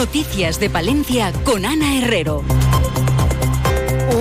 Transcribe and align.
Noticias 0.00 0.58
de 0.58 0.70
Palencia 0.70 1.30
con 1.44 1.66
Ana 1.66 1.98
Herrero. 1.98 2.42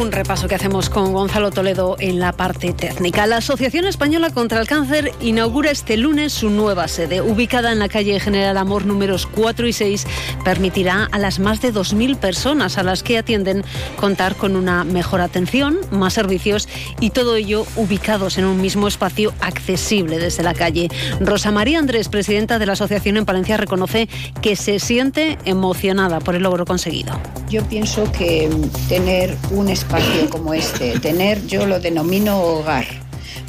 Un 0.09 0.13
repaso 0.13 0.47
que 0.47 0.55
hacemos 0.55 0.89
con 0.89 1.13
Gonzalo 1.13 1.51
Toledo 1.51 1.95
en 1.99 2.19
la 2.19 2.31
parte 2.31 2.73
técnica. 2.73 3.27
La 3.27 3.37
Asociación 3.37 3.85
Española 3.85 4.31
contra 4.31 4.59
el 4.59 4.65
Cáncer 4.65 5.11
inaugura 5.21 5.69
este 5.69 5.97
lunes 5.97 6.33
su 6.33 6.49
nueva 6.49 6.87
sede. 6.87 7.21
Ubicada 7.21 7.71
en 7.71 7.77
la 7.77 7.89
calle 7.89 8.19
General 8.19 8.57
Amor 8.57 8.87
números 8.87 9.27
4 9.27 9.67
y 9.67 9.73
6, 9.73 10.07
permitirá 10.43 11.07
a 11.11 11.19
las 11.19 11.37
más 11.37 11.61
de 11.61 11.71
2.000 11.71 12.17
personas 12.17 12.79
a 12.79 12.83
las 12.83 13.03
que 13.03 13.19
atienden 13.19 13.63
contar 13.97 14.35
con 14.35 14.55
una 14.55 14.83
mejor 14.83 15.21
atención, 15.21 15.77
más 15.91 16.13
servicios 16.13 16.67
y 16.99 17.11
todo 17.11 17.35
ello 17.35 17.67
ubicados 17.75 18.39
en 18.39 18.45
un 18.45 18.59
mismo 18.59 18.87
espacio 18.87 19.31
accesible 19.41 20.17
desde 20.17 20.41
la 20.41 20.55
calle. 20.55 20.89
Rosa 21.19 21.51
María 21.51 21.77
Andrés, 21.77 22.09
presidenta 22.09 22.57
de 22.57 22.65
la 22.65 22.73
Asociación 22.73 23.17
en 23.17 23.25
Palencia, 23.25 23.57
reconoce 23.57 24.09
que 24.41 24.55
se 24.55 24.79
siente 24.79 25.37
emocionada 25.45 26.19
por 26.19 26.33
el 26.33 26.41
logro 26.41 26.65
conseguido. 26.65 27.11
Yo 27.47 27.63
pienso 27.65 28.11
que 28.11 28.49
tener 28.87 29.35
un 29.51 29.69
espacio 29.69 29.98
como 30.29 30.53
este, 30.53 30.99
tener, 30.99 31.45
yo 31.47 31.65
lo 31.65 31.79
denomino 31.79 32.41
hogar 32.41 32.85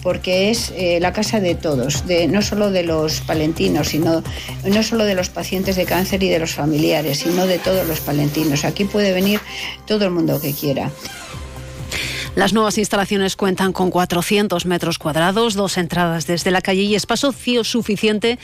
porque 0.02 0.50
es 0.50 0.72
eh, 0.76 0.98
la 1.00 1.12
casa 1.12 1.40
de 1.40 1.54
todos, 1.54 2.06
de, 2.06 2.26
no 2.26 2.42
solo 2.42 2.70
de 2.70 2.84
los 2.84 3.20
palentinos, 3.20 3.88
sino 3.88 4.22
no 4.64 4.82
solo 4.82 5.04
de 5.04 5.14
los 5.14 5.28
pacientes 5.28 5.76
de 5.76 5.84
cáncer 5.84 6.22
y 6.22 6.28
de 6.28 6.38
los 6.38 6.54
familiares, 6.54 7.18
sino 7.18 7.46
de 7.46 7.58
todos 7.58 7.86
los 7.86 8.00
palentinos. 8.00 8.64
Aquí 8.64 8.84
puede 8.84 9.12
venir 9.12 9.40
todo 9.86 10.04
el 10.04 10.10
mundo 10.10 10.40
que 10.40 10.54
quiera. 10.54 10.90
Las 12.36 12.52
nuevas 12.52 12.78
instalaciones 12.78 13.36
cuentan 13.36 13.72
con 13.72 13.90
400 13.90 14.64
metros 14.64 14.98
cuadrados, 14.98 15.54
dos 15.54 15.76
entradas 15.76 16.26
desde 16.26 16.52
la 16.52 16.62
calle 16.62 16.82
y 16.82 16.94
espacio 16.94 17.32
suficiente 17.64 18.38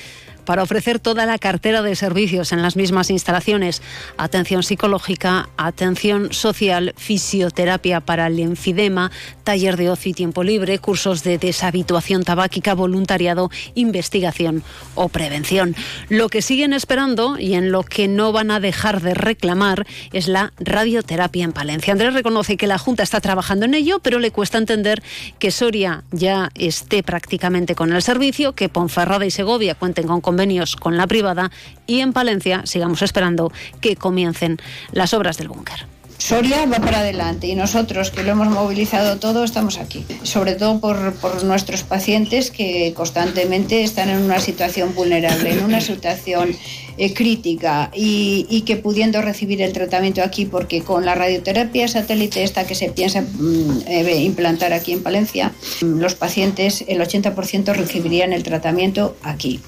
para 0.46 0.62
ofrecer 0.62 0.98
toda 0.98 1.26
la 1.26 1.38
cartera 1.38 1.82
de 1.82 1.94
servicios 1.94 2.52
en 2.52 2.62
las 2.62 2.76
mismas 2.76 3.10
instalaciones. 3.10 3.82
Atención 4.16 4.62
psicológica, 4.62 5.50
atención 5.58 6.32
social, 6.32 6.94
fisioterapia 6.96 8.00
para 8.00 8.28
el 8.28 8.38
enfidema, 8.38 9.10
taller 9.44 9.76
de 9.76 9.90
ocio 9.90 10.12
y 10.12 10.14
tiempo 10.14 10.42
libre, 10.42 10.78
cursos 10.78 11.22
de 11.22 11.36
deshabituación 11.36 12.24
tabáquica, 12.24 12.74
voluntariado, 12.74 13.50
investigación 13.74 14.62
o 14.94 15.08
prevención. 15.08 15.76
Lo 16.08 16.28
que 16.28 16.40
siguen 16.40 16.72
esperando 16.72 17.38
y 17.38 17.54
en 17.54 17.72
lo 17.72 17.82
que 17.82 18.08
no 18.08 18.32
van 18.32 18.50
a 18.50 18.60
dejar 18.60 19.02
de 19.02 19.14
reclamar 19.14 19.86
es 20.12 20.28
la 20.28 20.52
radioterapia 20.58 21.44
en 21.44 21.52
Palencia. 21.52 21.92
Andrés 21.92 22.14
reconoce 22.14 22.56
que 22.56 22.66
la 22.66 22.78
Junta 22.78 23.02
está 23.02 23.20
trabajando 23.20 23.66
en 23.66 23.74
ello, 23.74 23.98
pero 24.00 24.18
le 24.20 24.30
cuesta 24.30 24.58
entender 24.58 25.02
que 25.38 25.50
Soria 25.50 26.04
ya 26.12 26.50
esté 26.54 27.02
prácticamente 27.02 27.74
con 27.74 27.92
el 27.92 28.02
servicio, 28.02 28.54
que 28.54 28.68
Ponferrada 28.68 29.26
y 29.26 29.30
Segovia 29.30 29.74
cuenten 29.74 30.06
con 30.06 30.20
convenios 30.36 30.76
con 30.76 30.98
la 30.98 31.06
privada 31.06 31.50
y 31.86 32.00
en 32.00 32.12
Palencia 32.12 32.60
sigamos 32.66 33.00
esperando 33.00 33.50
que 33.80 33.96
comiencen 33.96 34.58
las 34.92 35.14
obras 35.14 35.38
del 35.38 35.48
búnker. 35.48 35.95
Soria 36.18 36.64
va 36.66 36.78
para 36.78 37.00
adelante 37.00 37.46
y 37.46 37.54
nosotros 37.54 38.10
que 38.10 38.22
lo 38.22 38.32
hemos 38.32 38.48
movilizado 38.48 39.18
todo 39.18 39.44
estamos 39.44 39.78
aquí, 39.78 40.04
sobre 40.22 40.54
todo 40.54 40.80
por, 40.80 41.44
nuestros 41.44 41.82
pacientes 41.82 42.50
que 42.50 42.92
constantemente 42.94 43.82
están 43.82 44.08
en 44.08 44.18
una 44.18 44.40
situación 44.40 44.94
vulnerable, 44.94 45.52
en 45.52 45.62
una 45.62 45.80
situación 45.80 46.56
eh, 46.96 47.12
crítica 47.12 47.90
y, 47.94 48.46
y, 48.48 48.62
que 48.62 48.76
pudiendo 48.76 49.20
recibir 49.20 49.60
el 49.60 49.74
tratamiento 49.74 50.22
aquí, 50.22 50.46
porque 50.46 50.80
con 50.80 51.04
la 51.04 51.14
radioterapia 51.14 51.86
satélite 51.86 52.42
esta 52.42 52.66
que 52.66 52.74
se 52.74 52.88
piensa 52.88 53.20
mm, 53.20 53.82
eh, 53.86 54.22
implantar 54.22 54.72
aquí 54.72 54.92
en 54.92 55.02
Palencia, 55.02 55.52
mm, 55.82 56.00
los 56.00 56.14
pacientes, 56.14 56.82
el 56.88 57.00
80% 57.00 57.74
recibirían 57.74 58.32
el 58.32 58.42
tratamiento 58.42 59.16
aquí 59.22 59.60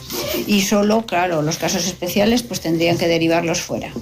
y 0.46 0.62
solo, 0.62 1.04
claro, 1.04 1.42
los 1.42 1.58
casos 1.58 1.86
especiales 1.86 2.42
pues 2.42 2.60
tendrían 2.60 2.96
que 2.96 3.06
derivarlos 3.06 3.60
fuera. 3.60 3.92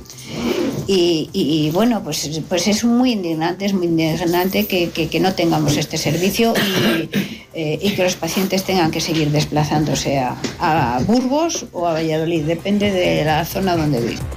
Y, 0.89 1.71
bueno, 1.73 2.03
pues, 2.05 2.41
pues 2.49 2.69
es 2.69 2.85
muy 2.85 3.13
indignante, 3.13 3.67
es 3.67 3.75
muy 3.75 3.87
indignante 3.87 4.67
que, 4.67 4.91
que, 4.91 5.21
no 5.21 5.35
tengamos 5.35 5.77
este 5.77 5.97
servicio 5.99 6.55
y, 6.55 7.09
eh, 7.55 7.79
y, 7.83 7.91
que 7.91 8.03
los 8.03 8.17
pacientes 8.17 8.65
tengan 8.65 8.91
que 8.91 9.01
seguir 9.01 9.31
desplazándose 9.31 10.19
a, 10.19 10.37
a 10.61 11.01
Burgos 11.01 11.67
o 11.73 11.87
a 11.87 11.93
Valladolid, 11.93 12.45
depende 12.45 12.91
de 12.91 13.25
la 13.25 13.45
zona 13.45 13.77
donde 13.77 14.01
viven. 14.01 14.36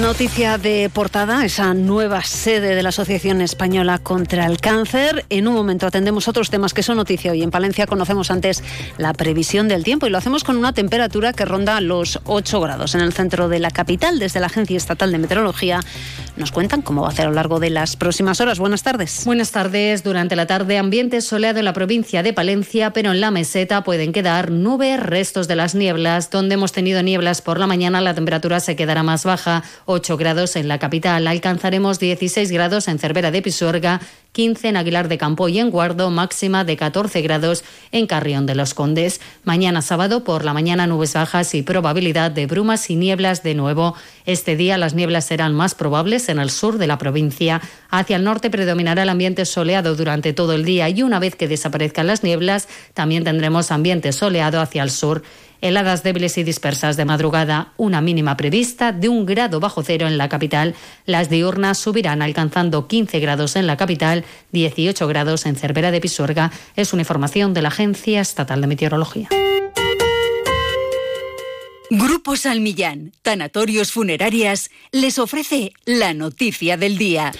Noticia 0.00 0.58
de 0.58 0.90
portada, 0.92 1.44
esa 1.44 1.72
nueva 1.72 2.22
sede 2.22 2.74
de 2.74 2.82
la 2.82 2.88
Asociación 2.88 3.40
Española 3.40 3.98
contra 3.98 4.44
el 4.46 4.60
Cáncer. 4.60 5.24
En 5.30 5.46
un 5.46 5.54
momento 5.54 5.86
atendemos 5.86 6.26
otros 6.26 6.50
temas 6.50 6.74
que 6.74 6.82
son 6.82 6.96
noticia 6.96 7.30
hoy. 7.30 7.42
En 7.42 7.52
Palencia 7.52 7.86
conocemos 7.86 8.32
antes 8.32 8.64
la 8.98 9.12
previsión 9.12 9.68
del 9.68 9.84
tiempo 9.84 10.06
y 10.06 10.10
lo 10.10 10.18
hacemos 10.18 10.42
con 10.42 10.56
una 10.56 10.72
temperatura 10.72 11.32
que 11.32 11.44
ronda 11.44 11.80
los 11.80 12.18
8 12.24 12.60
grados 12.60 12.96
en 12.96 13.02
el 13.02 13.12
centro 13.12 13.48
de 13.48 13.60
la 13.60 13.70
capital. 13.70 14.18
Desde 14.18 14.40
la 14.40 14.46
Agencia 14.46 14.76
Estatal 14.76 15.12
de 15.12 15.18
Meteorología 15.18 15.80
nos 16.36 16.50
cuentan 16.50 16.82
cómo 16.82 17.02
va 17.02 17.10
a 17.10 17.12
ser 17.12 17.26
a 17.26 17.28
lo 17.28 17.36
largo 17.36 17.60
de 17.60 17.70
las 17.70 17.94
próximas 17.94 18.40
horas. 18.40 18.58
Buenas 18.58 18.82
tardes. 18.82 19.22
Buenas 19.24 19.52
tardes. 19.52 20.02
Durante 20.02 20.34
la 20.34 20.46
tarde, 20.46 20.76
ambiente 20.76 21.20
soleado 21.20 21.60
en 21.60 21.64
la 21.64 21.72
provincia 21.72 22.24
de 22.24 22.32
Palencia, 22.32 22.92
pero 22.92 23.12
en 23.12 23.20
la 23.20 23.30
meseta 23.30 23.84
pueden 23.84 24.12
quedar 24.12 24.50
nubes, 24.50 24.98
restos 24.98 25.46
de 25.46 25.54
las 25.54 25.76
nieblas. 25.76 26.30
Donde 26.30 26.54
hemos 26.54 26.72
tenido 26.72 27.02
nieblas 27.02 27.40
por 27.42 27.60
la 27.60 27.68
mañana, 27.68 28.00
la 28.00 28.14
temperatura 28.14 28.58
se 28.58 28.74
quedará 28.74 29.04
más 29.04 29.24
baja. 29.24 29.62
8 29.86 30.16
grados 30.16 30.56
en 30.56 30.68
la 30.68 30.78
capital. 30.78 31.26
Alcanzaremos 31.26 31.98
16 31.98 32.50
grados 32.50 32.88
en 32.88 32.98
Cervera 32.98 33.30
de 33.30 33.42
Pisuerga, 33.42 34.00
15 34.34 34.66
en 34.68 34.76
Aguilar 34.76 35.06
de 35.06 35.16
Campo 35.16 35.48
y 35.48 35.60
en 35.60 35.70
Guardo, 35.70 36.10
máxima 36.10 36.64
de 36.64 36.76
14 36.76 37.22
grados 37.22 37.62
en 37.92 38.08
Carrión 38.08 38.46
de 38.46 38.56
los 38.56 38.74
Condes. 38.74 39.20
Mañana 39.44 39.80
sábado 39.80 40.24
por 40.24 40.44
la 40.44 40.52
mañana 40.52 40.88
nubes 40.88 41.14
bajas 41.14 41.54
y 41.54 41.62
probabilidad 41.62 42.32
de 42.32 42.46
brumas 42.46 42.90
y 42.90 42.96
nieblas 42.96 43.44
de 43.44 43.54
nuevo. 43.54 43.94
Este 44.26 44.56
día 44.56 44.76
las 44.76 44.94
nieblas 44.94 45.26
serán 45.26 45.54
más 45.54 45.76
probables 45.76 46.28
en 46.28 46.40
el 46.40 46.50
sur 46.50 46.78
de 46.78 46.88
la 46.88 46.98
provincia. 46.98 47.60
Hacia 47.90 48.16
el 48.16 48.24
norte 48.24 48.50
predominará 48.50 49.04
el 49.04 49.08
ambiente 49.08 49.44
soleado 49.44 49.94
durante 49.94 50.32
todo 50.32 50.52
el 50.54 50.64
día 50.64 50.88
y 50.88 51.04
una 51.04 51.20
vez 51.20 51.36
que 51.36 51.46
desaparezcan 51.46 52.08
las 52.08 52.24
nieblas 52.24 52.66
también 52.92 53.22
tendremos 53.22 53.70
ambiente 53.70 54.10
soleado 54.10 54.60
hacia 54.60 54.82
el 54.82 54.90
sur 54.90 55.22
heladas 55.64 56.02
débiles 56.02 56.36
y 56.36 56.44
dispersas 56.44 56.98
de 56.98 57.06
madrugada, 57.06 57.72
una 57.78 58.02
mínima 58.02 58.36
prevista 58.36 58.92
de 58.92 59.08
un 59.08 59.24
grado 59.24 59.60
bajo 59.60 59.82
cero 59.82 60.06
en 60.06 60.18
la 60.18 60.28
capital. 60.28 60.74
Las 61.06 61.30
diurnas 61.30 61.78
subirán 61.78 62.20
alcanzando 62.20 62.86
15 62.86 63.18
grados 63.18 63.56
en 63.56 63.66
la 63.66 63.78
capital, 63.78 64.23
18 64.52 65.06
grados 65.06 65.46
en 65.46 65.56
Cervera 65.56 65.90
de 65.90 66.00
Pisuerga. 66.00 66.50
Es 66.76 66.92
una 66.92 67.02
información 67.02 67.54
de 67.54 67.62
la 67.62 67.68
Agencia 67.68 68.20
Estatal 68.20 68.60
de 68.60 68.66
Meteorología. 68.66 69.28
Grupo 72.24 72.36
Salmillán, 72.38 73.12
Tanatorios 73.20 73.92
Funerarias, 73.92 74.70
les 74.92 75.18
ofrece 75.18 75.74
la 75.84 76.14
noticia 76.14 76.78
del 76.78 76.96
día. 76.96 77.32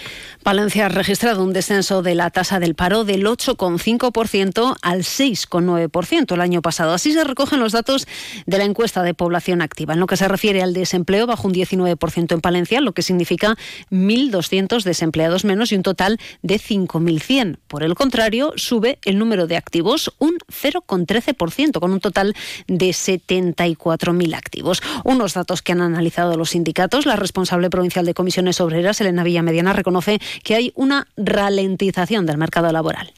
Palencia 0.43 0.85
ha 0.85 0.89
registrado 0.89 1.43
un 1.43 1.53
descenso 1.53 2.03
de 2.03 2.13
la 2.13 2.29
tasa 2.29 2.59
del 2.59 2.75
paro 2.75 3.03
del 3.03 3.25
8,5% 3.25 4.75
al 4.79 4.99
6,9% 4.99 6.35
el 6.35 6.41
año 6.41 6.61
pasado. 6.61 6.93
Así 6.93 7.13
se 7.13 7.23
recogen 7.23 7.59
los 7.59 7.71
datos 7.71 8.05
de 8.45 8.59
la 8.59 8.63
encuesta 8.63 9.01
de 9.01 9.15
población 9.15 9.63
activa. 9.63 9.95
En 9.95 9.99
lo 9.99 10.05
que 10.05 10.17
se 10.17 10.27
refiere 10.27 10.61
al 10.61 10.75
desempleo, 10.75 11.25
bajo 11.25 11.47
un 11.47 11.55
19% 11.55 12.31
en 12.31 12.41
Palencia, 12.41 12.79
lo 12.79 12.91
que 12.91 13.01
significa 13.01 13.57
1.200 13.89 14.83
desempleados 14.83 15.45
menos 15.45 15.71
y 15.71 15.77
un 15.77 15.81
total 15.81 16.19
de 16.43 16.59
5.100. 16.59 17.57
Por 17.67 17.81
el 17.81 17.95
contrario, 17.95 18.53
sube 18.55 18.99
el 19.03 19.17
número 19.17 19.47
de 19.47 19.57
activos 19.57 20.13
un 20.19 20.37
0,13%, 20.47 21.79
con 21.79 21.91
un 21.91 21.99
total 21.99 22.35
de 22.67 22.89
74.000 22.89 24.35
activos. 24.35 24.74
Unos 25.03 25.33
datos 25.33 25.61
que 25.61 25.71
han 25.71 25.81
analizado 25.81 26.35
los 26.37 26.51
sindicatos. 26.51 27.05
La 27.05 27.15
responsable 27.15 27.69
provincial 27.69 28.05
de 28.05 28.13
comisiones 28.13 28.61
obreras, 28.61 29.01
Elena 29.01 29.23
Villamediana, 29.23 29.73
reconoce 29.73 30.19
que 30.43 30.55
hay 30.55 30.71
una 30.75 31.07
ralentización 31.17 32.25
del 32.25 32.37
mercado 32.37 32.71
laboral 32.71 33.13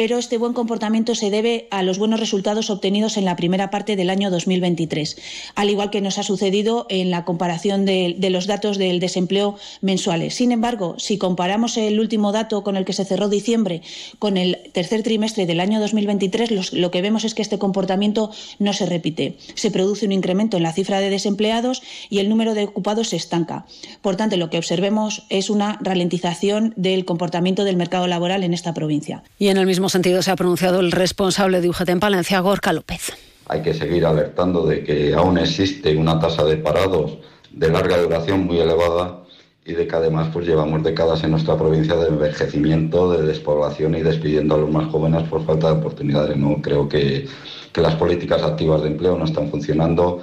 pero 0.00 0.16
este 0.16 0.38
buen 0.38 0.54
comportamiento 0.54 1.14
se 1.14 1.28
debe 1.28 1.68
a 1.70 1.82
los 1.82 1.98
buenos 1.98 2.20
resultados 2.20 2.70
obtenidos 2.70 3.18
en 3.18 3.26
la 3.26 3.36
primera 3.36 3.68
parte 3.68 3.96
del 3.96 4.08
año 4.08 4.30
2023, 4.30 5.18
al 5.54 5.68
igual 5.68 5.90
que 5.90 6.00
nos 6.00 6.16
ha 6.16 6.22
sucedido 6.22 6.86
en 6.88 7.10
la 7.10 7.26
comparación 7.26 7.84
de, 7.84 8.16
los 8.30 8.46
datos 8.46 8.78
del 8.78 8.98
desempleo 8.98 9.56
mensuales. 9.82 10.32
Sin 10.32 10.52
embargo, 10.52 10.94
si 10.96 11.18
comparamos 11.18 11.76
el 11.76 12.00
último 12.00 12.32
dato 12.32 12.62
con 12.62 12.78
el 12.78 12.86
que 12.86 12.94
se 12.94 13.04
cerró 13.04 13.28
diciembre 13.28 13.82
con 14.18 14.38
el 14.38 14.70
tercer 14.72 15.02
trimestre 15.02 15.44
del 15.44 15.60
año 15.60 15.78
2023, 15.80 16.50
los, 16.50 16.72
lo 16.72 16.90
que 16.90 17.02
vemos 17.02 17.24
es 17.24 17.34
que 17.34 17.42
este 17.42 17.58
comportamiento 17.58 18.30
no 18.58 18.72
se 18.72 18.86
repite. 18.86 19.36
Se 19.54 19.70
produce 19.70 20.06
un 20.06 20.12
incremento 20.12 20.56
en 20.56 20.62
la 20.62 20.72
cifra 20.72 21.00
de 21.00 21.10
desempleados 21.10 21.82
y 22.08 22.20
el 22.20 22.30
número 22.30 22.54
de 22.54 22.64
ocupados 22.64 23.08
se 23.08 23.16
estanca. 23.16 23.66
Por 24.00 24.16
tanto, 24.16 24.38
lo 24.38 24.48
que 24.48 24.56
observemos 24.56 25.24
es 25.28 25.50
una 25.50 25.78
ralentización 25.82 26.72
del 26.78 27.04
comportamiento 27.04 27.64
del 27.64 27.76
mercado 27.76 28.06
laboral 28.06 28.44
en 28.44 28.54
esta 28.54 28.72
provincia. 28.72 29.22
Y 29.38 29.48
en 29.48 29.58
el 29.58 29.66
mismo 29.66 29.89
sentido 29.90 30.22
se 30.22 30.30
ha 30.30 30.36
pronunciado 30.36 30.80
el 30.80 30.92
responsable 30.92 31.60
de 31.60 31.68
UGT 31.68 31.88
en 31.90 32.00
Palencia, 32.00 32.40
Gorka 32.40 32.72
López. 32.72 33.12
Hay 33.48 33.62
que 33.62 33.74
seguir 33.74 34.06
alertando 34.06 34.64
de 34.66 34.82
que 34.84 35.12
aún 35.14 35.36
existe 35.36 35.96
una 35.96 36.18
tasa 36.18 36.44
de 36.44 36.56
parados 36.56 37.18
de 37.50 37.68
larga 37.68 37.98
duración 37.98 38.46
muy 38.46 38.60
elevada 38.60 39.24
y 39.64 39.72
de 39.72 39.86
que 39.86 39.96
además 39.96 40.28
pues 40.32 40.46
llevamos 40.46 40.82
décadas 40.82 41.22
en 41.24 41.32
nuestra 41.32 41.56
provincia 41.56 41.96
de 41.96 42.08
envejecimiento, 42.08 43.12
de 43.12 43.26
despoblación 43.26 43.94
y 43.94 44.02
despidiendo 44.02 44.54
a 44.54 44.58
los 44.58 44.70
más 44.70 44.90
jóvenes 44.90 45.28
por 45.28 45.44
falta 45.44 45.66
de 45.66 45.78
oportunidades. 45.78 46.36
No 46.36 46.62
creo 46.62 46.88
que, 46.88 47.26
que 47.72 47.80
las 47.80 47.96
políticas 47.96 48.42
activas 48.42 48.82
de 48.82 48.88
empleo 48.88 49.18
no 49.18 49.24
están 49.24 49.50
funcionando. 49.50 50.22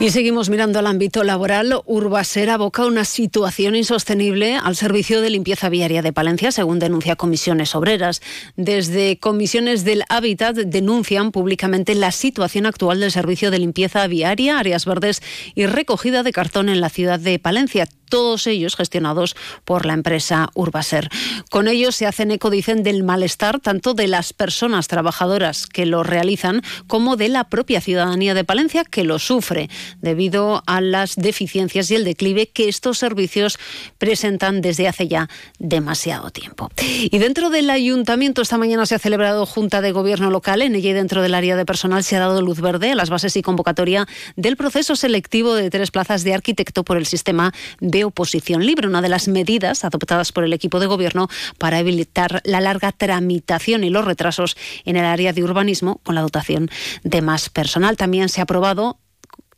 Y 0.00 0.08
seguimos 0.08 0.48
mirando 0.48 0.78
al 0.78 0.86
ámbito 0.86 1.24
laboral. 1.24 1.82
Urbaser 1.84 2.48
aboca 2.48 2.86
una 2.86 3.04
situación 3.04 3.76
insostenible 3.76 4.56
al 4.56 4.74
servicio 4.74 5.20
de 5.20 5.28
limpieza 5.28 5.68
viaria 5.68 6.00
de 6.00 6.14
Palencia, 6.14 6.52
según 6.52 6.78
denuncia 6.78 7.16
Comisiones 7.16 7.74
Obreras. 7.74 8.22
Desde 8.56 9.18
Comisiones 9.18 9.84
del 9.84 10.04
Hábitat 10.08 10.56
denuncian 10.56 11.32
públicamente 11.32 11.94
la 11.94 12.12
situación 12.12 12.64
actual 12.64 12.98
del 13.00 13.12
servicio 13.12 13.50
de 13.50 13.58
limpieza 13.58 14.06
viaria, 14.06 14.58
áreas 14.58 14.86
verdes 14.86 15.22
y 15.54 15.66
recogida 15.66 16.22
de 16.22 16.32
cartón 16.32 16.70
en 16.70 16.80
la 16.80 16.88
ciudad 16.88 17.20
de 17.20 17.38
Palencia 17.38 17.86
todos 18.10 18.46
ellos 18.46 18.76
gestionados 18.76 19.34
por 19.64 19.86
la 19.86 19.94
empresa 19.94 20.50
Urbaser. 20.54 21.08
Con 21.50 21.68
ellos 21.68 21.96
se 21.96 22.06
hacen 22.06 22.30
eco, 22.30 22.50
dicen, 22.50 22.82
del 22.82 23.02
malestar 23.02 23.60
tanto 23.60 23.94
de 23.94 24.08
las 24.08 24.34
personas 24.34 24.88
trabajadoras 24.88 25.66
que 25.66 25.86
lo 25.86 26.02
realizan 26.02 26.62
como 26.86 27.16
de 27.16 27.30
la 27.30 27.44
propia 27.44 27.80
ciudadanía 27.80 28.34
de 28.34 28.44
Palencia 28.44 28.84
que 28.84 29.04
lo 29.04 29.18
sufre 29.18 29.70
debido 30.02 30.62
a 30.66 30.82
las 30.82 31.16
deficiencias 31.16 31.90
y 31.90 31.94
el 31.94 32.04
declive 32.04 32.48
que 32.48 32.68
estos 32.68 32.98
servicios 32.98 33.58
presentan 33.96 34.60
desde 34.60 34.88
hace 34.88 35.08
ya 35.08 35.28
demasiado 35.58 36.30
tiempo. 36.30 36.70
Y 36.78 37.18
dentro 37.18 37.50
del 37.50 37.70
ayuntamiento 37.70 38.42
esta 38.42 38.58
mañana 38.58 38.86
se 38.86 38.96
ha 38.96 38.98
celebrado 38.98 39.46
Junta 39.46 39.80
de 39.80 39.92
Gobierno 39.92 40.30
local. 40.30 40.62
En 40.62 40.74
ella 40.74 40.90
y 40.90 40.94
dentro 40.94 41.22
del 41.22 41.34
área 41.34 41.56
de 41.56 41.64
personal 41.64 42.02
se 42.04 42.16
ha 42.16 42.20
dado 42.20 42.42
luz 42.42 42.60
verde 42.60 42.90
a 42.90 42.94
las 42.94 43.10
bases 43.10 43.36
y 43.36 43.42
convocatoria 43.42 44.06
del 44.36 44.56
proceso 44.56 44.96
selectivo 44.96 45.54
de 45.54 45.70
tres 45.70 45.90
plazas 45.90 46.24
de 46.24 46.34
arquitecto 46.34 46.84
por 46.84 46.96
el 46.96 47.06
sistema 47.06 47.52
de 47.78 47.99
oposición 48.04 48.64
libre, 48.64 48.86
una 48.86 49.02
de 49.02 49.08
las 49.08 49.28
medidas 49.28 49.84
adoptadas 49.84 50.32
por 50.32 50.44
el 50.44 50.52
equipo 50.52 50.80
de 50.80 50.86
gobierno 50.86 51.28
para 51.58 51.78
evitar 51.78 52.40
la 52.44 52.60
larga 52.60 52.92
tramitación 52.92 53.84
y 53.84 53.90
los 53.90 54.04
retrasos 54.04 54.56
en 54.84 54.96
el 54.96 55.04
área 55.04 55.32
de 55.32 55.42
urbanismo 55.42 56.00
con 56.04 56.14
la 56.14 56.22
dotación 56.22 56.70
de 57.02 57.22
más 57.22 57.48
personal. 57.48 57.96
También 57.96 58.28
se 58.28 58.40
ha 58.40 58.44
aprobado 58.44 58.98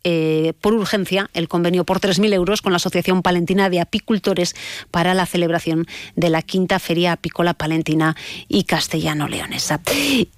eh, 0.05 0.55
por 0.61 0.75
urgencia 0.75 1.31
el 1.33 1.47
convenio 1.47 1.85
por 1.85 2.00
3.000 2.00 2.33
euros 2.35 2.61
con 2.61 2.73
la 2.73 2.77
Asociación 2.77 3.23
Palentina 3.23 3.71
de 3.71 3.81
Apicultores 3.81 4.56
para 4.91 5.15
la 5.15 5.27
celebración 5.27 5.87
de 6.17 6.29
la 6.29 6.43
quinta 6.43 6.81
Feria 6.81 7.12
Apícola 7.12 7.55
Palentina 7.55 8.17
y 8.49 8.65
Castellano-Leonesa. 8.65 9.81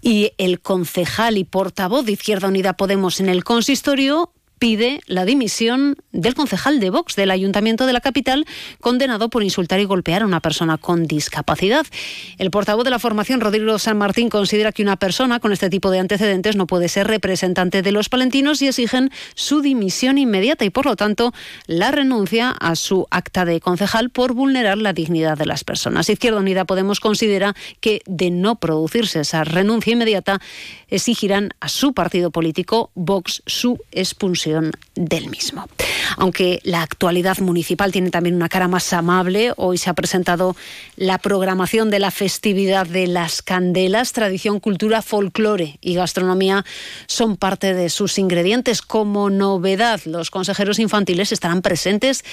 Y 0.03 0.33
el 0.37 0.61
concejal 0.61 1.39
y 1.39 1.45
portavoz 1.45 2.05
de 2.05 2.13
Izquierda 2.13 2.49
Unida 2.49 2.75
Podemos 2.75 3.21
en 3.21 3.31
el 3.31 3.43
consistorio 3.43 4.34
pide 4.59 5.01
la 5.07 5.25
dimisión 5.25 5.97
del 6.13 6.35
concejal 6.35 6.81
de 6.81 6.91
Vox 6.91 7.17
del 7.17 7.31
Ayuntamiento 7.31 7.87
de 7.87 7.93
la 7.93 8.01
capital, 8.01 8.47
condenado 8.81 9.29
por 9.29 9.43
insultar 9.43 9.81
y 9.81 9.85
golpear 9.85 10.23
a 10.23 10.27
una 10.27 10.41
persona 10.41 10.79
con 10.79 11.07
discapacidad. 11.07 11.87
El 12.39 12.51
portavoz 12.51 12.85
de 12.85 12.91
la 12.91 12.99
formación, 12.99 13.41
Rodrigo 13.41 13.79
San 13.79 13.99
Martín, 13.99 14.29
considera 14.29 14.73
que 14.73 14.83
una 14.83 14.97
persona 14.97 15.41
con 15.41 15.53
este 15.53 15.71
tipo 15.71 15.91
de 15.91 15.99
antecedentes 15.99 16.57
no 16.57 16.67
puede 16.67 16.89
ser 16.89 17.07
representante 17.07 17.83
de 17.83 17.93
los 17.93 18.09
palentinos 18.09 18.63
y 18.63 18.69
exigen 18.69 19.11
su 19.35 19.61
dimisión 19.61 20.19
inmediata 20.19 20.65
y, 20.65 20.71
por 20.71 20.87
lo 20.87 20.97
tanto, 20.97 21.33
la 21.67 21.91
renuncia 21.91 22.51
a 22.51 22.77
su 22.77 23.07
acta 23.11 23.45
de 23.45 23.61
concejal 23.61 24.11
por 24.11 24.35
vulnerar 24.35 24.79
la 24.79 24.93
dignidad 24.93 25.37
de 25.37 25.47
las 25.47 25.65
personas. 25.65 26.09
Izquierda 26.09 26.41
Unida 26.41 26.65
Podemos 26.65 27.01
considera 27.01 27.55
que, 27.81 28.03
de 28.07 28.31
no 28.31 28.57
producirse 28.57 29.21
esa 29.21 29.45
renuncia 29.45 29.93
inmediata, 29.93 30.41
exigirán 30.89 31.51
a 31.61 31.69
su 31.69 31.93
partido 31.93 32.31
político, 32.31 32.91
Vox, 32.95 33.43
su 33.47 33.79
expulsión 33.91 34.44
del 34.95 35.29
mismo. 35.29 35.69
Aunque 36.17 36.61
la 36.63 36.83
actualidad 36.83 37.39
municipal 37.39 37.93
tiene 37.93 38.11
también 38.11 38.35
una 38.37 38.49
cara 38.49 38.69
más 38.69 38.93
amable, 38.93 39.53
hoy 39.57 39.79
se 39.79 39.91
ha 39.91 39.95
presentado 39.95 40.57
la 40.97 41.19
programación 41.19 41.91
de 41.91 41.99
la 41.99 42.11
festividad 42.11 42.87
de 42.87 43.07
las 43.07 43.43
candelas. 43.43 44.13
Tradición, 44.13 44.61
cultura, 44.61 45.03
folclore 45.03 45.79
y 45.81 45.95
gastronomía 45.95 46.65
son 47.07 47.37
parte 47.37 47.75
de 47.75 47.89
sus 47.89 48.19
ingredientes. 48.19 48.83
Como 48.83 49.31
novedad, 49.31 50.01
los 50.05 50.31
consejeros 50.31 50.79
infantiles 50.79 51.33
estarán 51.33 51.63
presentes 51.63 52.25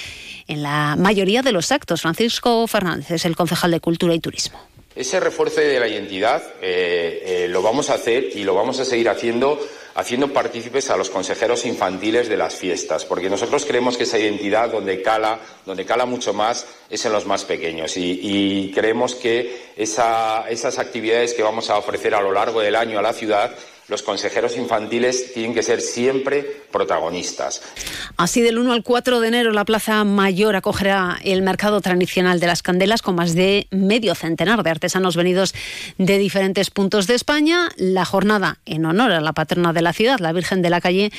en 0.46 0.62
la 0.62 0.96
mayoría 0.96 1.42
de 1.42 1.52
los 1.52 1.72
actos. 1.72 2.02
Francisco 2.02 2.66
Fernández 2.66 3.10
es 3.10 3.24
el 3.24 3.36
concejal 3.36 3.70
de 3.70 3.80
Cultura 3.80 4.14
y 4.14 4.20
Turismo. 4.20 4.58
Ese 4.94 5.20
refuerzo 5.20 5.60
de 5.60 5.80
la 5.80 5.88
identidad 5.88 6.42
eh, 6.60 7.44
eh, 7.44 7.48
lo 7.48 7.62
vamos 7.62 7.88
a 7.88 7.94
hacer 7.94 8.28
y 8.34 8.44
lo 8.44 8.54
vamos 8.54 8.78
a 8.78 8.84
seguir 8.84 9.08
haciendo 9.08 9.58
haciendo 9.94 10.32
partícipes 10.32 10.90
a 10.90 10.96
los 10.96 11.10
consejeros 11.10 11.64
infantiles 11.66 12.28
de 12.28 12.36
las 12.36 12.54
fiestas, 12.54 13.04
porque 13.04 13.30
nosotros 13.30 13.64
creemos 13.64 13.96
que 13.96 14.04
esa 14.04 14.18
identidad 14.18 14.70
donde 14.70 15.02
cala, 15.02 15.38
donde 15.66 15.84
cala 15.84 16.06
mucho 16.06 16.32
más, 16.32 16.66
es 16.88 17.04
en 17.04 17.12
los 17.12 17.26
más 17.26 17.44
pequeños. 17.44 17.96
Y, 17.96 18.70
creemos 18.74 19.14
que 19.14 19.72
esas 19.76 20.78
actividades 20.78 21.34
que 21.34 21.42
vamos 21.42 21.70
a 21.70 21.76
ofrecer 21.76 22.14
a 22.14 22.20
lo 22.20 22.32
largo 22.32 22.60
del 22.60 22.76
año 22.76 22.98
a 22.98 23.02
la 23.02 23.12
ciudad 23.12 23.54
los 23.92 24.02
consejeros 24.02 24.56
infantiles 24.56 25.34
tienen 25.34 25.52
que 25.52 25.62
ser 25.62 25.82
siempre 25.82 26.62
protagonistas. 26.72 27.62
Así, 28.16 28.40
del 28.40 28.56
1 28.56 28.72
al 28.72 28.82
4 28.82 29.20
de 29.20 29.28
enero, 29.28 29.52
la 29.52 29.66
Plaza 29.66 30.02
Mayor 30.04 30.56
acogerá 30.56 31.18
el 31.22 31.42
mercado 31.42 31.82
tradicional 31.82 32.40
de 32.40 32.46
las 32.46 32.62
candelas 32.62 33.02
con 33.02 33.16
más 33.16 33.34
de 33.34 33.66
medio 33.70 34.14
centenar 34.14 34.62
de 34.62 34.70
artesanos 34.70 35.14
venidos 35.14 35.54
de 35.98 36.16
diferentes 36.16 36.70
puntos 36.70 37.06
de 37.06 37.14
España. 37.14 37.68
La 37.76 38.06
jornada 38.06 38.58
en 38.64 38.86
honor 38.86 39.12
a 39.12 39.20
la 39.20 39.34
patrona 39.34 39.74
de 39.74 39.82
la 39.82 39.92
ciudad, 39.92 40.20
la 40.20 40.32
Virgen 40.32 40.62
de 40.62 40.70
la 40.70 40.80
Calle, 40.80 41.12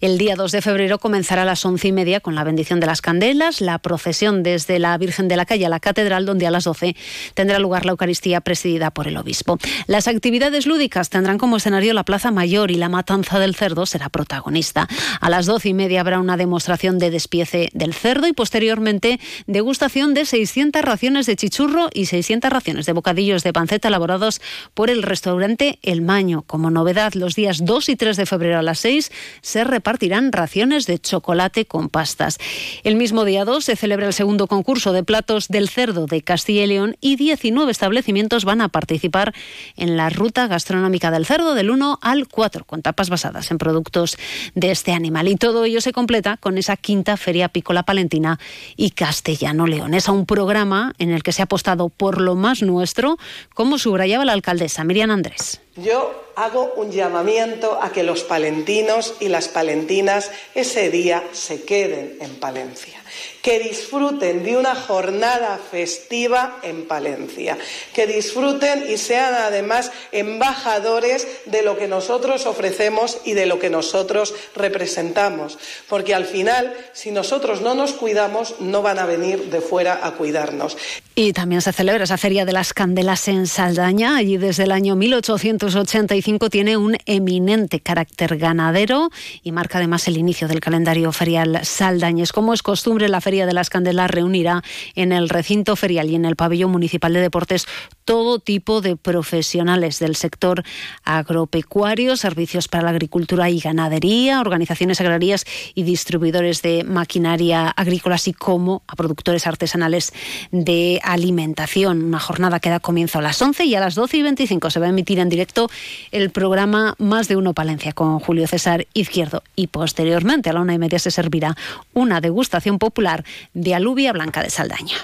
el 0.00 0.16
día 0.16 0.34
2 0.34 0.50
de 0.50 0.62
febrero 0.62 0.98
comenzará 0.98 1.42
a 1.42 1.44
las 1.44 1.62
11 1.62 1.88
y 1.88 1.92
media 1.92 2.20
con 2.20 2.34
la 2.34 2.42
bendición 2.42 2.80
de 2.80 2.86
las 2.86 3.02
candelas, 3.02 3.60
la 3.60 3.78
procesión 3.78 4.42
desde 4.42 4.78
la 4.78 4.96
Virgen 4.96 5.28
de 5.28 5.36
la 5.36 5.44
Calle 5.44 5.66
a 5.66 5.68
la 5.68 5.78
Catedral, 5.78 6.24
donde 6.24 6.46
a 6.46 6.50
las 6.50 6.64
12 6.64 6.96
tendrá 7.34 7.58
lugar 7.58 7.84
la 7.84 7.90
Eucaristía 7.90 8.40
presidida 8.40 8.90
por 8.90 9.08
el 9.08 9.18
Obispo. 9.18 9.58
Las 9.86 10.08
actividades 10.08 10.64
lúdicas 10.64 11.10
tendrán 11.10 11.36
como 11.36 11.58
escenario 11.58 11.92
la 11.92 12.02
Plaza 12.02 12.13
Mayor 12.32 12.70
y 12.70 12.76
la 12.76 12.88
matanza 12.88 13.38
del 13.38 13.54
cerdo 13.54 13.86
será 13.86 14.08
protagonista. 14.08 14.88
A 15.20 15.28
las 15.28 15.46
doce 15.46 15.70
y 15.70 15.74
media 15.74 16.00
habrá 16.00 16.20
una 16.20 16.36
demostración 16.36 16.98
de 16.98 17.10
despiece 17.10 17.70
del 17.72 17.92
cerdo 17.92 18.28
y 18.28 18.32
posteriormente 18.32 19.18
degustación 19.46 20.14
de 20.14 20.24
600 20.24 20.82
raciones 20.82 21.26
de 21.26 21.36
chichurro 21.36 21.88
y 21.92 22.06
600 22.06 22.50
raciones 22.50 22.86
de 22.86 22.92
bocadillos 22.92 23.42
de 23.42 23.52
panceta 23.52 23.88
elaborados 23.88 24.40
por 24.74 24.90
el 24.90 25.02
restaurante 25.02 25.78
El 25.82 26.02
Maño. 26.02 26.42
Como 26.46 26.70
novedad, 26.70 27.14
los 27.14 27.34
días 27.34 27.64
2 27.64 27.88
y 27.88 27.96
3 27.96 28.16
de 28.16 28.26
febrero 28.26 28.58
a 28.58 28.62
las 28.62 28.78
6 28.80 29.10
se 29.42 29.64
repartirán 29.64 30.32
raciones 30.32 30.86
de 30.86 30.98
chocolate 30.98 31.66
con 31.66 31.88
pastas. 31.88 32.38
El 32.84 32.96
mismo 32.96 33.24
día 33.24 33.44
2 33.44 33.64
se 33.64 33.76
celebra 33.76 34.06
el 34.06 34.12
segundo 34.12 34.46
concurso 34.46 34.92
de 34.92 35.02
platos 35.02 35.48
del 35.48 35.68
cerdo 35.68 36.06
de 36.06 36.22
Castilla 36.22 36.64
y 36.64 36.68
León 36.68 36.96
y 37.00 37.16
19 37.16 37.70
establecimientos 37.70 38.44
van 38.44 38.60
a 38.60 38.68
participar 38.68 39.34
en 39.76 39.96
la 39.96 40.10
ruta 40.10 40.46
gastronómica 40.46 41.10
del 41.10 41.26
cerdo 41.26 41.54
del 41.54 41.70
1 41.70 41.93
al 42.00 42.28
4, 42.28 42.64
con 42.64 42.82
tapas 42.82 43.10
basadas 43.10 43.50
en 43.50 43.58
productos 43.58 44.16
de 44.54 44.70
este 44.70 44.92
animal. 44.92 45.28
Y 45.28 45.36
todo 45.36 45.64
ello 45.64 45.80
se 45.80 45.92
completa 45.92 46.36
con 46.36 46.58
esa 46.58 46.76
quinta 46.76 47.16
Feria 47.16 47.48
Pícola 47.48 47.82
Palentina 47.82 48.38
y 48.76 48.90
Castellano 48.90 49.66
Leonesa, 49.66 50.12
un 50.12 50.26
programa 50.26 50.92
en 50.98 51.10
el 51.10 51.22
que 51.22 51.32
se 51.32 51.42
ha 51.42 51.44
apostado 51.44 51.88
por 51.88 52.20
lo 52.20 52.34
más 52.34 52.62
nuestro, 52.62 53.18
como 53.54 53.78
subrayaba 53.78 54.24
la 54.24 54.32
alcaldesa 54.32 54.84
Miriam 54.84 55.10
Andrés. 55.10 55.63
Yo 55.76 56.14
hago 56.36 56.72
un 56.76 56.92
llamamiento 56.92 57.80
a 57.82 57.90
que 57.90 58.04
los 58.04 58.22
palentinos 58.22 59.14
y 59.18 59.26
las 59.26 59.48
palentinas 59.48 60.30
ese 60.54 60.88
día 60.88 61.24
se 61.32 61.64
queden 61.64 62.16
en 62.20 62.36
Palencia. 62.36 63.02
Que 63.42 63.58
disfruten 63.58 64.44
de 64.44 64.56
una 64.56 64.76
jornada 64.76 65.58
festiva 65.58 66.60
en 66.62 66.86
Palencia, 66.86 67.58
que 67.92 68.06
disfruten 68.06 68.88
y 68.88 68.98
sean 68.98 69.34
además 69.34 69.90
embajadores 70.12 71.26
de 71.46 71.62
lo 71.62 71.76
que 71.76 71.88
nosotros 71.88 72.46
ofrecemos 72.46 73.18
y 73.24 73.32
de 73.32 73.46
lo 73.46 73.58
que 73.58 73.68
nosotros 73.68 74.32
representamos, 74.54 75.58
porque 75.88 76.14
al 76.14 76.24
final, 76.24 76.72
si 76.92 77.10
nosotros 77.10 77.62
no 77.62 77.74
nos 77.74 77.94
cuidamos, 77.94 78.60
no 78.60 78.80
van 78.82 79.00
a 79.00 79.06
venir 79.06 79.50
de 79.50 79.60
fuera 79.60 80.06
a 80.06 80.12
cuidarnos. 80.12 80.76
Y 81.16 81.32
también 81.32 81.60
se 81.60 81.72
celebra 81.72 82.02
esa 82.02 82.18
Feria 82.18 82.44
de 82.44 82.50
las 82.50 82.74
Candelas 82.74 83.28
en 83.28 83.46
Saldaña. 83.46 84.16
Allí 84.16 84.36
desde 84.36 84.64
el 84.64 84.72
año 84.72 84.96
1885 84.96 86.50
tiene 86.50 86.76
un 86.76 86.96
eminente 87.06 87.78
carácter 87.78 88.36
ganadero 88.36 89.10
y 89.44 89.52
marca 89.52 89.78
además 89.78 90.08
el 90.08 90.18
inicio 90.18 90.48
del 90.48 90.58
calendario 90.58 91.12
ferial 91.12 91.60
saldañés. 91.62 92.32
Como 92.32 92.52
es 92.52 92.64
costumbre, 92.64 93.08
la 93.08 93.20
Feria 93.20 93.46
de 93.46 93.52
las 93.52 93.70
Candelas 93.70 94.10
reunirá 94.10 94.64
en 94.96 95.12
el 95.12 95.28
recinto 95.28 95.76
ferial 95.76 96.10
y 96.10 96.16
en 96.16 96.24
el 96.24 96.34
pabellón 96.34 96.72
municipal 96.72 97.12
de 97.12 97.20
deportes 97.20 97.68
todo 98.04 98.40
tipo 98.40 98.80
de 98.80 98.96
profesionales 98.96 100.00
del 100.00 100.16
sector 100.16 100.64
agropecuario, 101.04 102.16
servicios 102.16 102.66
para 102.66 102.82
la 102.82 102.90
agricultura 102.90 103.50
y 103.50 103.60
ganadería, 103.60 104.40
organizaciones 104.40 105.00
agrarias 105.00 105.44
y 105.76 105.84
distribuidores 105.84 106.60
de 106.60 106.82
maquinaria 106.82 107.68
agrícola, 107.68 108.16
así 108.16 108.32
como 108.32 108.82
a 108.88 108.96
productores 108.96 109.46
artesanales 109.46 110.12
de 110.50 111.00
alimentación. 111.04 112.02
Una 112.02 112.18
jornada 112.18 112.60
que 112.60 112.70
da 112.70 112.80
comienzo 112.80 113.18
a 113.18 113.22
las 113.22 113.40
11 113.40 113.64
y 113.64 113.74
a 113.74 113.80
las 113.80 113.94
12 113.94 114.16
y 114.16 114.22
25 114.22 114.70
se 114.70 114.80
va 114.80 114.86
a 114.86 114.88
emitir 114.90 115.18
en 115.18 115.28
directo 115.28 115.70
el 116.12 116.30
programa 116.30 116.94
Más 116.98 117.28
de 117.28 117.36
Uno 117.36 117.54
Palencia 117.54 117.92
con 117.92 118.18
Julio 118.18 118.46
César 118.46 118.86
Izquierdo. 118.94 119.42
Y 119.56 119.68
posteriormente 119.68 120.50
a 120.50 120.52
la 120.52 120.60
una 120.60 120.74
y 120.74 120.78
media 120.78 120.98
se 120.98 121.10
servirá 121.10 121.56
una 121.92 122.20
degustación 122.20 122.78
popular 122.78 123.24
de 123.52 123.74
alubia 123.74 124.12
blanca 124.12 124.42
de 124.42 124.50
Saldaña. 124.50 124.96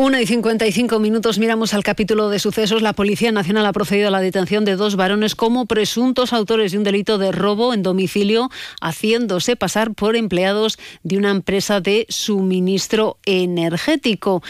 Una 0.00 0.22
y 0.22 0.26
55 0.26 1.00
minutos 1.00 1.40
miramos 1.40 1.74
al 1.74 1.82
capítulo 1.82 2.28
de 2.28 2.38
sucesos. 2.38 2.82
La 2.82 2.92
Policía 2.92 3.32
Nacional 3.32 3.66
ha 3.66 3.72
procedido 3.72 4.06
a 4.06 4.12
la 4.12 4.20
detención 4.20 4.64
de 4.64 4.76
dos 4.76 4.94
varones 4.94 5.34
como 5.34 5.66
presuntos 5.66 6.32
autores 6.32 6.70
de 6.70 6.78
un 6.78 6.84
delito 6.84 7.18
de 7.18 7.32
robo 7.32 7.74
en 7.74 7.82
domicilio, 7.82 8.48
haciéndose 8.80 9.56
pasar 9.56 9.94
por 9.94 10.14
empleados 10.14 10.78
de 11.02 11.18
una 11.18 11.32
empresa 11.32 11.80
de 11.80 12.06
suministro 12.10 13.18
energético. 13.26 14.40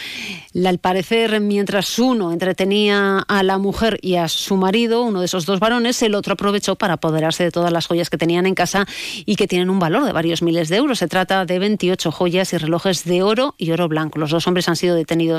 Al 0.66 0.76
parecer, 0.76 1.40
mientras 1.40 1.98
uno 1.98 2.30
entretenía 2.30 3.20
a 3.26 3.42
la 3.42 3.56
mujer 3.56 3.98
y 4.02 4.16
a 4.16 4.28
su 4.28 4.58
marido, 4.58 5.02
uno 5.02 5.20
de 5.20 5.26
esos 5.26 5.46
dos 5.46 5.60
varones, 5.60 6.02
el 6.02 6.14
otro 6.14 6.34
aprovechó 6.34 6.76
para 6.76 6.94
apoderarse 6.94 7.44
de 7.44 7.52
todas 7.52 7.72
las 7.72 7.86
joyas 7.86 8.10
que 8.10 8.18
tenían 8.18 8.44
en 8.44 8.54
casa 8.54 8.86
y 9.24 9.36
que 9.36 9.48
tienen 9.48 9.70
un 9.70 9.78
valor 9.78 10.04
de 10.04 10.12
varios 10.12 10.42
miles 10.42 10.68
de 10.68 10.76
euros. 10.76 10.98
Se 10.98 11.08
trata 11.08 11.46
de 11.46 11.58
28 11.58 12.12
joyas 12.12 12.52
y 12.52 12.58
relojes 12.58 13.04
de 13.04 13.22
oro 13.22 13.54
y 13.56 13.70
oro 13.70 13.88
blanco. 13.88 14.18
Los 14.18 14.30
dos 14.30 14.46
hombres 14.46 14.68
han 14.68 14.76
sido 14.76 14.94
detenidos 14.94 15.37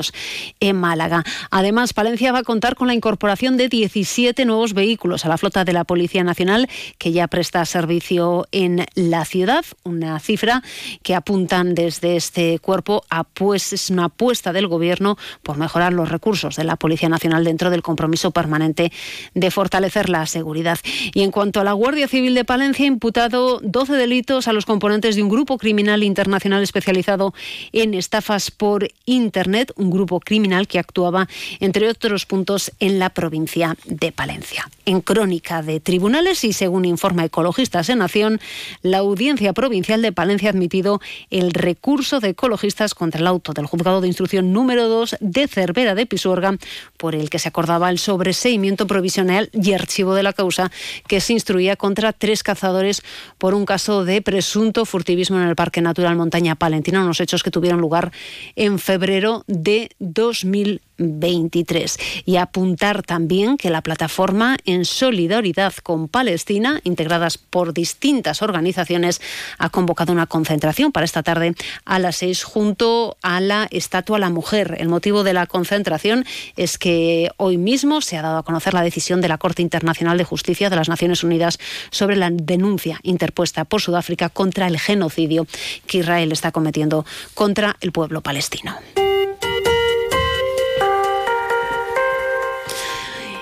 en 0.60 0.76
Málaga. 0.76 1.24
Además, 1.50 1.92
Palencia 1.92 2.32
va 2.32 2.40
a 2.40 2.44
contar 2.44 2.74
con 2.74 2.88
la 2.88 2.94
incorporación 2.94 3.56
de 3.56 3.68
17 3.68 4.44
nuevos 4.44 4.74
vehículos 4.74 5.24
a 5.24 5.28
la 5.28 5.38
flota 5.38 5.64
de 5.64 5.72
la 5.72 5.84
Policía 5.84 6.24
Nacional 6.24 6.68
que 6.98 7.12
ya 7.12 7.28
presta 7.28 7.64
servicio 7.64 8.46
en 8.52 8.86
la 8.94 9.24
ciudad, 9.24 9.64
una 9.84 10.18
cifra 10.20 10.62
que 11.02 11.14
apuntan 11.14 11.74
desde 11.74 12.16
este 12.16 12.58
cuerpo 12.58 13.04
a 13.10 13.24
pues 13.24 13.72
es 13.72 13.90
una 13.90 14.06
apuesta 14.06 14.52
del 14.52 14.66
gobierno 14.66 15.16
por 15.42 15.56
mejorar 15.56 15.92
los 15.92 16.08
recursos 16.08 16.56
de 16.56 16.64
la 16.64 16.76
Policía 16.76 17.08
Nacional 17.08 17.44
dentro 17.44 17.70
del 17.70 17.82
compromiso 17.82 18.30
permanente 18.30 18.92
de 19.34 19.50
fortalecer 19.50 20.08
la 20.08 20.26
seguridad. 20.26 20.78
Y 21.14 21.22
en 21.22 21.30
cuanto 21.30 21.60
a 21.60 21.64
la 21.64 21.72
Guardia 21.72 22.08
Civil 22.08 22.34
de 22.34 22.44
Palencia, 22.44 22.86
imputado 22.86 23.60
12 23.62 23.94
delitos 23.94 24.48
a 24.48 24.52
los 24.52 24.66
componentes 24.66 25.16
de 25.16 25.22
un 25.22 25.28
grupo 25.28 25.58
criminal 25.58 26.02
internacional 26.02 26.62
especializado 26.62 27.34
en 27.72 27.94
estafas 27.94 28.50
por 28.50 28.88
Internet, 29.06 29.72
un 29.76 29.89
grupo 29.90 30.20
criminal 30.20 30.68
que 30.68 30.78
actuaba, 30.78 31.28
entre 31.60 31.88
otros 31.88 32.26
puntos, 32.26 32.72
en 32.80 32.98
la 32.98 33.10
provincia 33.10 33.76
de 33.86 34.12
Palencia. 34.12 34.68
En 34.86 35.00
crónica 35.00 35.62
de 35.62 35.80
tribunales 35.80 36.44
y 36.44 36.52
según 36.52 36.84
informa 36.84 37.24
Ecologistas 37.24 37.88
en 37.88 37.98
Nación, 37.98 38.40
la 38.82 38.98
Audiencia 38.98 39.52
Provincial 39.52 40.02
de 40.02 40.12
Palencia 40.12 40.48
ha 40.48 40.52
admitido 40.52 41.00
el 41.30 41.52
recurso 41.52 42.20
de 42.20 42.30
ecologistas 42.30 42.94
contra 42.94 43.20
el 43.20 43.26
auto 43.26 43.52
del 43.52 43.66
juzgado 43.66 44.00
de 44.00 44.08
instrucción 44.08 44.52
número 44.52 44.88
2 44.88 45.16
de 45.20 45.48
Cervera 45.48 45.94
de 45.94 46.06
Pisuerga, 46.06 46.56
por 46.96 47.14
el 47.14 47.30
que 47.30 47.38
se 47.38 47.48
acordaba 47.48 47.90
el 47.90 47.98
sobreseimiento 47.98 48.86
provisional 48.86 49.50
y 49.52 49.72
archivo 49.72 50.14
de 50.14 50.22
la 50.22 50.32
causa 50.32 50.70
que 51.06 51.20
se 51.20 51.32
instruía 51.32 51.76
contra 51.76 52.12
tres 52.12 52.42
cazadores 52.42 53.02
por 53.38 53.54
un 53.54 53.64
caso 53.64 54.04
de 54.04 54.22
presunto 54.22 54.84
furtivismo 54.84 55.36
en 55.38 55.48
el 55.48 55.56
Parque 55.56 55.80
Natural 55.80 56.16
Montaña 56.16 56.54
Palentina, 56.54 57.02
unos 57.02 57.20
hechos 57.20 57.42
que 57.42 57.50
tuvieron 57.50 57.80
lugar 57.80 58.12
en 58.56 58.78
febrero 58.78 59.44
de 59.46 59.79
2023. 59.98 61.98
Y 62.26 62.36
apuntar 62.36 63.02
también 63.02 63.56
que 63.56 63.70
la 63.70 63.82
plataforma 63.82 64.56
en 64.64 64.84
solidaridad 64.84 65.72
con 65.82 66.08
Palestina, 66.08 66.80
integradas 66.84 67.38
por 67.38 67.72
distintas 67.72 68.42
organizaciones, 68.42 69.20
ha 69.58 69.70
convocado 69.70 70.12
una 70.12 70.26
concentración 70.26 70.92
para 70.92 71.04
esta 71.04 71.22
tarde 71.22 71.54
a 71.84 71.98
las 71.98 72.16
seis 72.16 72.44
junto 72.44 73.16
a 73.22 73.40
la 73.40 73.66
estatua 73.70 74.18
la 74.18 74.30
mujer. 74.30 74.76
El 74.78 74.88
motivo 74.88 75.24
de 75.24 75.32
la 75.32 75.46
concentración 75.46 76.24
es 76.56 76.78
que 76.78 77.30
hoy 77.36 77.58
mismo 77.58 78.00
se 78.00 78.16
ha 78.16 78.22
dado 78.22 78.38
a 78.38 78.42
conocer 78.42 78.74
la 78.74 78.82
decisión 78.82 79.20
de 79.20 79.28
la 79.28 79.38
Corte 79.38 79.62
Internacional 79.62 80.18
de 80.18 80.24
Justicia 80.24 80.70
de 80.70 80.76
las 80.76 80.88
Naciones 80.88 81.24
Unidas 81.24 81.58
sobre 81.90 82.16
la 82.16 82.30
denuncia 82.30 83.00
interpuesta 83.02 83.64
por 83.64 83.80
Sudáfrica 83.80 84.28
contra 84.28 84.66
el 84.66 84.78
genocidio 84.78 85.46
que 85.86 85.98
Israel 85.98 86.32
está 86.32 86.52
cometiendo 86.52 87.04
contra 87.34 87.76
el 87.80 87.92
pueblo 87.92 88.20
palestino. 88.20 88.76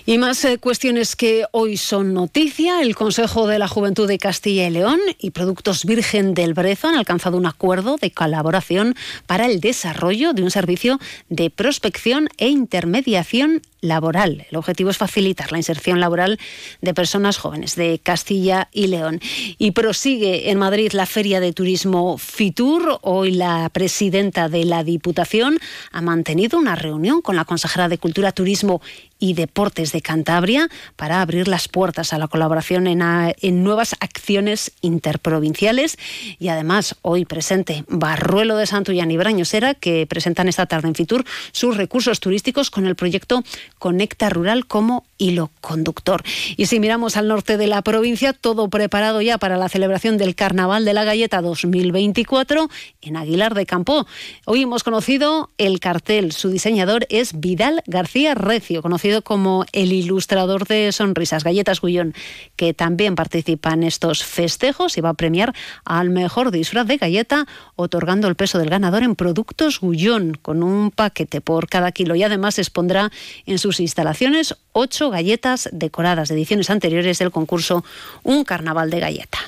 Y 0.08 0.16
más 0.16 0.42
eh, 0.46 0.56
cuestiones 0.56 1.16
que 1.16 1.44
hoy 1.50 1.76
son 1.76 2.14
noticia. 2.14 2.80
El 2.80 2.94
Consejo 2.94 3.46
de 3.46 3.58
la 3.58 3.68
Juventud 3.68 4.08
de 4.08 4.16
Castilla 4.16 4.66
y 4.66 4.70
León 4.70 4.98
y 5.18 5.32
Productos 5.32 5.84
Virgen 5.84 6.32
del 6.32 6.54
Brezo 6.54 6.88
han 6.88 6.94
alcanzado 6.94 7.36
un 7.36 7.44
acuerdo 7.44 7.98
de 7.98 8.10
colaboración 8.10 8.96
para 9.26 9.44
el 9.44 9.60
desarrollo 9.60 10.32
de 10.32 10.42
un 10.42 10.50
servicio 10.50 10.98
de 11.28 11.50
prospección 11.50 12.30
e 12.38 12.48
intermediación 12.48 13.60
laboral. 13.80 14.46
El 14.50 14.56
objetivo 14.56 14.90
es 14.90 14.96
facilitar 14.96 15.52
la 15.52 15.58
inserción 15.58 16.00
laboral 16.00 16.38
de 16.80 16.94
personas 16.94 17.38
jóvenes 17.38 17.76
de 17.76 17.98
Castilla 17.98 18.68
y 18.72 18.88
León. 18.88 19.20
Y 19.58 19.72
prosigue 19.72 20.50
en 20.50 20.58
Madrid 20.58 20.92
la 20.92 21.06
Feria 21.06 21.40
de 21.40 21.52
Turismo 21.52 22.18
Fitur. 22.18 22.98
Hoy 23.02 23.32
la 23.32 23.68
presidenta 23.70 24.48
de 24.48 24.64
la 24.64 24.84
Diputación 24.84 25.58
ha 25.92 26.00
mantenido 26.00 26.58
una 26.58 26.74
reunión 26.74 27.22
con 27.22 27.36
la 27.36 27.44
consejera 27.44 27.88
de 27.88 27.98
Cultura, 27.98 28.32
Turismo 28.32 28.80
y 29.18 29.34
Deportes 29.34 29.92
de 29.92 30.00
Cantabria 30.00 30.68
para 30.96 31.20
abrir 31.20 31.48
las 31.48 31.68
puertas 31.68 32.12
a 32.12 32.18
la 32.18 32.28
colaboración 32.28 32.86
en, 32.86 33.02
en, 33.02 33.64
nuevas 33.64 33.94
acciones 34.00 34.72
interprovinciales. 34.80 35.98
Y 36.38 36.48
además, 36.48 36.96
hoy 37.02 37.24
presente 37.24 37.84
Barruelo 37.88 38.56
de 38.56 38.66
Santullán 38.66 39.10
y 39.10 39.16
Brañosera, 39.16 39.74
que 39.74 40.06
presentan 40.06 40.48
esta 40.48 40.66
tarde 40.66 40.88
en 40.88 40.94
Fitur 40.94 41.24
sus 41.52 41.76
recursos 41.76 42.20
turísticos 42.20 42.70
con 42.70 42.86
el 42.86 42.94
proyecto 42.94 43.42
Conecta 43.78 44.28
Rural 44.30 44.66
como 44.66 45.04
hilo 45.18 45.50
conductor. 45.60 46.22
Y 46.56 46.66
si 46.66 46.80
miramos 46.80 47.16
al 47.16 47.28
norte 47.28 47.56
de 47.56 47.66
la 47.66 47.82
provincia, 47.82 48.32
todo 48.32 48.68
preparado 48.68 49.20
ya 49.20 49.38
para 49.38 49.56
la 49.56 49.68
celebración 49.68 50.16
del 50.16 50.34
Carnaval 50.34 50.84
de 50.84 50.94
la 50.94 51.04
Galleta 51.04 51.42
2024 51.42 52.68
en 53.02 53.16
Aguilar 53.16 53.54
de 53.54 53.66
Campo. 53.66 54.06
Hoy 54.46 54.62
hemos 54.62 54.84
conocido 54.84 55.50
el 55.58 55.80
cartel. 55.80 56.32
Su 56.32 56.50
diseñador 56.50 57.06
es 57.10 57.38
Vidal 57.38 57.82
García 57.86 58.34
Recio, 58.34 58.82
conocido 58.82 59.22
como 59.22 59.66
el 59.72 59.92
ilustrador 59.92 60.66
de 60.66 60.92
Sonrisas, 60.92 61.44
Galletas 61.44 61.80
Gullón, 61.80 62.14
que 62.56 62.74
también 62.74 63.14
participa 63.14 63.72
en 63.72 63.82
estos 63.82 64.24
festejos 64.24 64.96
y 64.96 65.00
va 65.00 65.10
a 65.10 65.14
premiar 65.14 65.54
al 65.84 66.10
mejor 66.10 66.50
disfraz 66.50 66.86
de 66.86 66.96
galleta, 66.96 67.46
otorgando 67.76 68.28
el 68.28 68.36
peso 68.36 68.58
del 68.58 68.70
ganador 68.70 69.02
en 69.02 69.16
productos 69.16 69.80
Gullón, 69.80 70.38
con 70.40 70.62
un 70.62 70.90
paquete 70.90 71.40
por 71.40 71.68
cada 71.68 71.92
kilo. 71.92 72.14
Y 72.14 72.22
además 72.22 72.58
expondrá 72.58 73.10
en 73.46 73.57
sus 73.58 73.80
instalaciones 73.80 74.56
ocho 74.72 75.10
galletas 75.10 75.68
decoradas 75.72 76.28
de 76.28 76.34
ediciones 76.34 76.70
anteriores 76.70 77.18
del 77.18 77.30
concurso 77.30 77.84
Un 78.22 78.44
Carnaval 78.44 78.90
de 78.90 79.00
Galleta. 79.00 79.38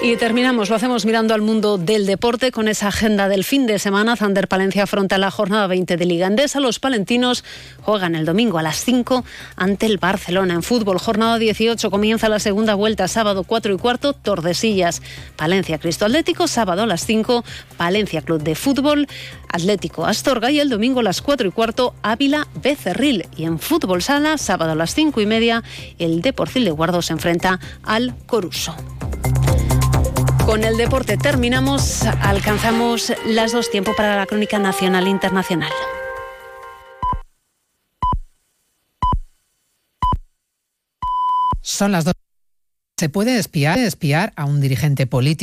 Y 0.00 0.16
terminamos, 0.16 0.70
lo 0.70 0.76
hacemos 0.76 1.04
mirando 1.04 1.34
al 1.34 1.42
mundo 1.42 1.76
del 1.76 2.06
deporte 2.06 2.52
con 2.52 2.68
esa 2.68 2.86
agenda 2.86 3.28
del 3.28 3.42
fin 3.42 3.66
de 3.66 3.80
semana. 3.80 4.14
Zander 4.14 4.46
Palencia 4.46 4.84
afronta 4.84 5.18
la 5.18 5.32
jornada 5.32 5.66
20 5.66 5.96
de 5.96 6.04
Liga 6.06 6.28
Endesa. 6.28 6.60
Los 6.60 6.78
palentinos 6.78 7.42
juegan 7.82 8.14
el 8.14 8.24
domingo 8.24 8.58
a 8.58 8.62
las 8.62 8.84
5 8.84 9.24
ante 9.56 9.86
el 9.86 9.98
Barcelona. 9.98 10.54
En 10.54 10.62
fútbol, 10.62 11.00
jornada 11.00 11.36
18, 11.36 11.90
comienza 11.90 12.28
la 12.28 12.38
segunda 12.38 12.76
vuelta, 12.76 13.08
sábado 13.08 13.42
4 13.42 13.74
y 13.74 13.76
cuarto, 13.76 14.12
Tordesillas, 14.12 15.02
Palencia 15.34 15.78
Cristo 15.78 16.04
Atlético, 16.04 16.46
sábado 16.46 16.84
a 16.84 16.86
las 16.86 17.04
5, 17.04 17.44
Palencia 17.76 18.22
Club 18.22 18.40
de 18.44 18.54
Fútbol, 18.54 19.08
Atlético 19.48 20.06
Astorga 20.06 20.52
y 20.52 20.60
el 20.60 20.68
domingo 20.68 21.00
a 21.00 21.02
las 21.02 21.20
4 21.22 21.48
y 21.48 21.50
cuarto, 21.50 21.94
Ávila 22.02 22.46
Becerril. 22.62 23.26
Y 23.36 23.44
en 23.44 23.58
fútbol 23.58 24.00
sala, 24.00 24.38
sábado 24.38 24.72
a 24.72 24.76
las 24.76 24.94
5 24.94 25.20
y 25.20 25.26
media, 25.26 25.64
el 25.98 26.22
Deporcil 26.22 26.64
de 26.64 26.70
Guardo 26.70 27.02
se 27.02 27.14
enfrenta 27.14 27.58
al 27.82 28.14
Coruso. 28.26 28.76
Con 30.48 30.64
el 30.64 30.78
deporte 30.78 31.18
terminamos, 31.18 32.04
alcanzamos 32.04 33.12
las 33.26 33.52
dos 33.52 33.70
tiempos 33.70 33.94
para 33.94 34.16
la 34.16 34.24
crónica 34.24 34.58
nacional 34.58 35.06
e 35.06 35.10
internacional. 35.10 35.70
Son 41.60 41.92
las 41.92 42.06
dos. 42.06 42.14
¿Se 42.96 43.10
puede 43.10 43.38
espiar, 43.38 43.78
espiar 43.78 44.32
a 44.36 44.46
un 44.46 44.62
dirigente 44.62 45.06
político? 45.06 45.36